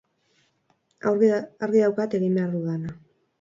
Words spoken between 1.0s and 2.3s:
Argi daukat